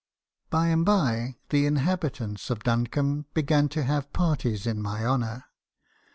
[0.49, 5.45] "By and by the inhabitants of Duncombe began to have parties in my honour.